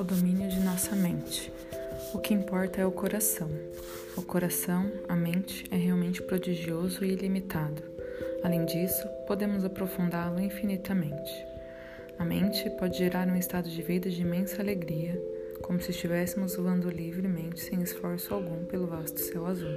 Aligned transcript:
O 0.00 0.02
domínio 0.02 0.48
de 0.48 0.60
nossa 0.60 0.96
mente. 0.96 1.52
O 2.14 2.18
que 2.18 2.32
importa 2.32 2.80
é 2.80 2.86
o 2.86 2.90
coração. 2.90 3.50
O 4.16 4.22
coração, 4.22 4.90
a 5.06 5.14
mente, 5.14 5.66
é 5.70 5.76
realmente 5.76 6.22
prodigioso 6.22 7.04
e 7.04 7.12
ilimitado. 7.12 7.82
Além 8.42 8.64
disso, 8.64 9.06
podemos 9.26 9.62
aprofundá-lo 9.62 10.40
infinitamente. 10.40 11.30
A 12.18 12.24
mente 12.24 12.70
pode 12.78 12.96
gerar 12.96 13.28
um 13.28 13.36
estado 13.36 13.68
de 13.68 13.82
vida 13.82 14.08
de 14.08 14.22
imensa 14.22 14.62
alegria, 14.62 15.22
como 15.60 15.82
se 15.82 15.90
estivéssemos 15.90 16.56
voando 16.56 16.88
livremente 16.88 17.60
sem 17.60 17.82
esforço 17.82 18.32
algum 18.32 18.64
pelo 18.64 18.86
vasto 18.86 19.20
céu 19.20 19.46
azul. 19.46 19.76